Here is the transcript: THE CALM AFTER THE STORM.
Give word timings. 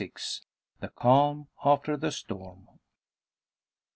THE 0.79 0.89
CALM 0.89 1.49
AFTER 1.63 1.95
THE 1.95 2.11
STORM. 2.11 2.67